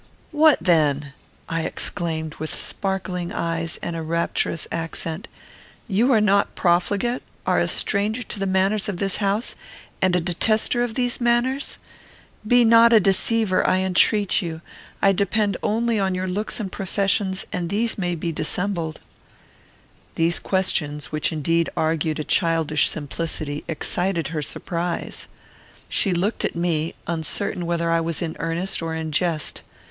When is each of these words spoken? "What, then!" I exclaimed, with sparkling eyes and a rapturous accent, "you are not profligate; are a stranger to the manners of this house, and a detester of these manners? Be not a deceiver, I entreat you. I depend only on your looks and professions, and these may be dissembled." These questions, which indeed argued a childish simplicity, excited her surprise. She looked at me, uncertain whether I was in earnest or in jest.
"What, 0.31 0.57
then!" 0.59 1.13
I 1.47 1.61
exclaimed, 1.61 2.33
with 2.39 2.51
sparkling 2.59 3.31
eyes 3.31 3.77
and 3.83 3.95
a 3.95 4.01
rapturous 4.01 4.67
accent, 4.71 5.27
"you 5.87 6.11
are 6.11 6.19
not 6.19 6.55
profligate; 6.55 7.21
are 7.45 7.59
a 7.59 7.67
stranger 7.67 8.23
to 8.23 8.39
the 8.39 8.47
manners 8.47 8.89
of 8.89 8.97
this 8.97 9.17
house, 9.17 9.53
and 10.01 10.15
a 10.15 10.19
detester 10.19 10.81
of 10.83 10.95
these 10.95 11.21
manners? 11.21 11.77
Be 12.47 12.65
not 12.65 12.91
a 12.93 12.99
deceiver, 12.99 13.63
I 13.67 13.81
entreat 13.81 14.41
you. 14.41 14.61
I 15.03 15.11
depend 15.11 15.55
only 15.61 15.99
on 15.99 16.15
your 16.15 16.27
looks 16.27 16.59
and 16.59 16.71
professions, 16.71 17.45
and 17.53 17.69
these 17.69 17.95
may 17.99 18.15
be 18.15 18.31
dissembled." 18.31 19.01
These 20.15 20.39
questions, 20.39 21.11
which 21.11 21.31
indeed 21.31 21.69
argued 21.77 22.17
a 22.19 22.23
childish 22.23 22.89
simplicity, 22.89 23.63
excited 23.67 24.29
her 24.29 24.41
surprise. 24.41 25.27
She 25.89 26.11
looked 26.11 26.43
at 26.43 26.55
me, 26.55 26.95
uncertain 27.05 27.67
whether 27.67 27.91
I 27.91 27.99
was 28.01 28.23
in 28.23 28.35
earnest 28.39 28.81
or 28.81 28.95
in 28.95 29.11
jest. 29.11 29.61